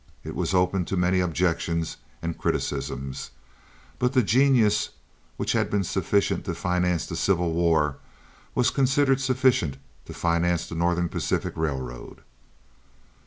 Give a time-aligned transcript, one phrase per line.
[0.23, 3.29] It was open to many objections and criticisms;
[3.99, 4.89] but the genius
[5.37, 7.97] which had been sufficient to finance the Civil War
[8.55, 12.21] was considered sufficient to finance the Northern Pacific Railroad.